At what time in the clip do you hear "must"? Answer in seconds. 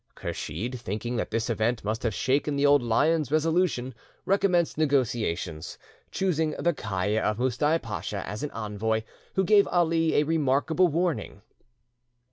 1.83-2.01